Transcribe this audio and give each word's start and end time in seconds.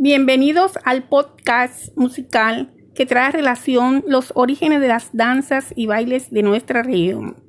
Bienvenidos 0.00 0.78
al 0.84 1.08
podcast 1.08 1.88
musical 1.96 2.72
que 2.94 3.04
trae 3.04 3.26
a 3.26 3.30
relación 3.32 4.04
los 4.06 4.30
orígenes 4.36 4.80
de 4.80 4.86
las 4.86 5.10
danzas 5.12 5.72
y 5.74 5.86
bailes 5.86 6.30
de 6.30 6.44
nuestra 6.44 6.84
región. 6.84 7.42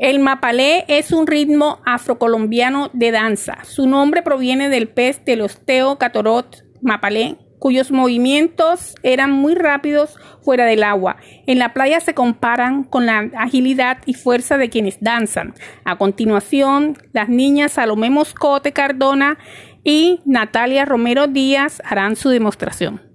El 0.00 0.18
mapalé 0.18 0.86
es 0.88 1.12
un 1.12 1.28
ritmo 1.28 1.78
afrocolombiano 1.86 2.90
de 2.92 3.12
danza. 3.12 3.58
Su 3.62 3.86
nombre 3.86 4.22
proviene 4.22 4.68
del 4.68 4.88
pez 4.88 5.24
del 5.24 5.42
osteo 5.42 5.96
catorot 5.96 6.64
mapalé, 6.82 7.38
cuyos 7.60 7.92
movimientos 7.92 8.96
eran 9.04 9.30
muy 9.30 9.54
rápidos 9.54 10.18
fuera 10.42 10.64
del 10.64 10.82
agua. 10.82 11.18
En 11.46 11.60
la 11.60 11.72
playa 11.72 12.00
se 12.00 12.14
comparan 12.14 12.82
con 12.82 13.06
la 13.06 13.30
agilidad 13.36 13.98
y 14.06 14.14
fuerza 14.14 14.56
de 14.58 14.70
quienes 14.70 14.98
danzan. 15.00 15.54
A 15.84 15.98
continuación, 15.98 16.98
las 17.12 17.28
niñas 17.28 17.72
Salomé 17.72 18.10
Moscote 18.10 18.72
Cardona 18.72 19.38
y 19.84 20.20
Natalia 20.24 20.84
Romero 20.84 21.26
Díaz 21.26 21.82
harán 21.84 22.16
su 22.16 22.28
demostración. 22.28 23.10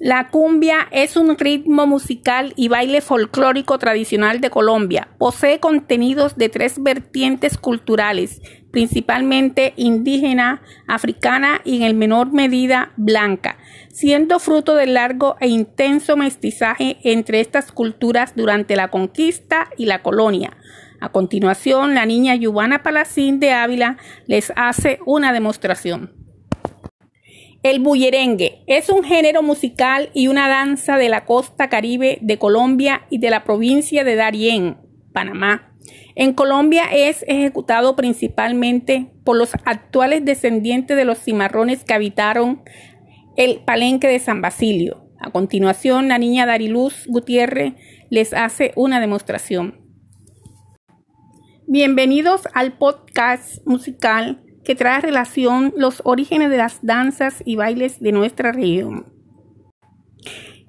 La 0.00 0.28
cumbia 0.28 0.86
es 0.92 1.16
un 1.16 1.36
ritmo 1.36 1.84
musical 1.88 2.52
y 2.54 2.68
baile 2.68 3.00
folclórico 3.00 3.80
tradicional 3.80 4.40
de 4.40 4.48
Colombia. 4.48 5.08
Posee 5.18 5.58
contenidos 5.58 6.36
de 6.36 6.48
tres 6.48 6.80
vertientes 6.80 7.58
culturales, 7.58 8.40
principalmente 8.70 9.72
indígena, 9.74 10.62
africana 10.86 11.60
y 11.64 11.82
en 11.82 11.98
menor 11.98 12.32
medida 12.32 12.92
blanca, 12.96 13.58
siendo 13.90 14.38
fruto 14.38 14.76
del 14.76 14.94
largo 14.94 15.34
e 15.40 15.48
intenso 15.48 16.16
mestizaje 16.16 16.98
entre 17.02 17.40
estas 17.40 17.72
culturas 17.72 18.34
durante 18.36 18.76
la 18.76 18.88
conquista 18.88 19.68
y 19.76 19.86
la 19.86 20.04
colonia. 20.04 20.56
A 21.00 21.10
continuación, 21.10 21.94
la 21.94 22.06
niña 22.06 22.34
Yubana 22.34 22.82
Palacín 22.82 23.38
de 23.38 23.52
Ávila 23.52 23.98
les 24.26 24.52
hace 24.56 24.98
una 25.06 25.32
demostración. 25.32 26.12
El 27.62 27.80
bullerengue 27.80 28.62
es 28.66 28.88
un 28.88 29.04
género 29.04 29.42
musical 29.42 30.10
y 30.14 30.28
una 30.28 30.48
danza 30.48 30.96
de 30.96 31.08
la 31.08 31.24
costa 31.24 31.68
caribe 31.68 32.18
de 32.20 32.38
Colombia 32.38 33.02
y 33.10 33.18
de 33.18 33.30
la 33.30 33.44
provincia 33.44 34.04
de 34.04 34.14
Darién, 34.16 34.78
Panamá. 35.12 35.74
En 36.14 36.32
Colombia 36.32 36.84
es 36.92 37.24
ejecutado 37.28 37.94
principalmente 37.94 39.12
por 39.24 39.36
los 39.36 39.54
actuales 39.64 40.24
descendientes 40.24 40.96
de 40.96 41.04
los 41.04 41.18
cimarrones 41.18 41.84
que 41.84 41.94
habitaron 41.94 42.62
el 43.36 43.60
palenque 43.60 44.08
de 44.08 44.18
San 44.18 44.40
Basilio. 44.40 45.04
A 45.20 45.30
continuación, 45.30 46.08
la 46.08 46.18
niña 46.18 46.46
Dariluz 46.46 47.06
Gutiérrez 47.06 47.74
les 48.10 48.34
hace 48.34 48.72
una 48.74 49.00
demostración. 49.00 49.87
Bienvenidos 51.70 52.48
al 52.54 52.78
podcast 52.78 53.58
musical 53.66 54.42
que 54.64 54.74
trae 54.74 54.96
a 54.96 55.00
relación 55.02 55.74
los 55.76 56.00
orígenes 56.02 56.48
de 56.48 56.56
las 56.56 56.78
danzas 56.80 57.42
y 57.44 57.56
bailes 57.56 58.00
de 58.00 58.10
nuestra 58.10 58.52
región. 58.52 59.12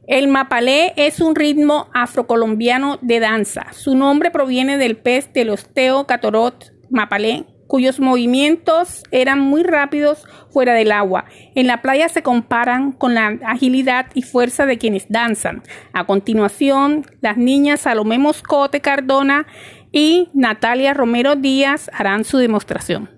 El 0.07 0.27
mapalé 0.27 0.91
es 0.97 1.21
un 1.21 1.35
ritmo 1.35 1.87
afrocolombiano 1.93 2.99
de 3.01 3.21
danza. 3.21 3.71
Su 3.71 3.95
nombre 3.95 4.29
proviene 4.29 4.75
del 4.75 4.97
pez 4.97 5.31
del 5.31 5.51
osteo 5.51 6.05
catorot 6.05 6.73
mapalé, 6.89 7.45
cuyos 7.69 7.99
movimientos 7.99 9.03
eran 9.11 9.39
muy 9.39 9.61
rápidos 9.61 10.25
fuera 10.49 10.73
del 10.73 10.91
agua. 10.91 11.25
En 11.53 11.67
la 11.67 11.83
playa 11.83 12.09
se 12.09 12.23
comparan 12.23 12.91
con 12.91 13.13
la 13.13 13.37
agilidad 13.45 14.07
y 14.15 14.23
fuerza 14.23 14.65
de 14.65 14.79
quienes 14.79 15.05
danzan. 15.07 15.61
A 15.93 16.07
continuación, 16.07 17.05
las 17.21 17.37
niñas 17.37 17.81
Salomé 17.81 18.17
Moscote 18.17 18.81
Cardona 18.81 19.45
y 19.91 20.29
Natalia 20.33 20.95
Romero 20.95 21.35
Díaz 21.35 21.91
harán 21.93 22.25
su 22.25 22.39
demostración. 22.39 23.11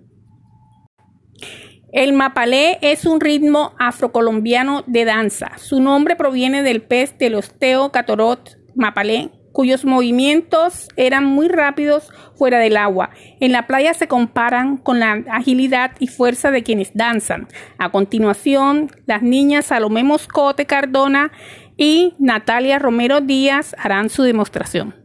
El 1.94 2.12
mapalé 2.12 2.78
es 2.82 3.06
un 3.06 3.22
ritmo 3.22 3.74
afrocolombiano 3.80 4.84
de 4.86 5.06
danza. 5.06 5.58
Su 5.60 5.80
nombre 5.80 6.18
proviene 6.18 6.62
del 6.62 6.82
pez 6.82 7.18
del 7.18 7.36
osteo 7.36 7.94
catorot 7.94 8.58
mapalé, 8.76 9.32
cuyos 9.52 9.86
movimientos 9.86 10.90
eran 10.96 11.26
muy 11.26 11.48
rápidos 11.48 12.10
fuera 12.36 12.60
del 12.60 12.78
agua. 12.78 13.10
En 13.40 13.52
la 13.52 13.68
playa 13.68 13.94
se 13.94 14.08
comparan 14.08 14.78
con 14.78 15.00
la 15.00 15.24
agilidad 15.30 15.92
y 16.00 16.08
fuerza 16.08 16.52
de 16.52 16.64
quienes 16.64 16.92
danzan. 16.94 17.48
A 17.78 17.90
continuación, 17.90 18.92
las 19.06 19.22
niñas 19.22 19.66
Salomé 19.66 20.04
Moscote 20.04 20.66
Cardona 20.66 21.32
y 21.78 22.14
Natalia 22.20 22.80
Romero 22.80 23.22
Díaz 23.22 23.76
harán 23.78 24.10
su 24.10 24.24
demostración. 24.24 25.01